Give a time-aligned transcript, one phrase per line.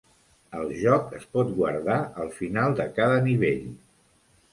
[0.59, 3.69] El joc es pot guardar al final de cada nivell.